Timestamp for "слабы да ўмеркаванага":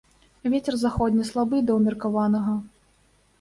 1.31-2.57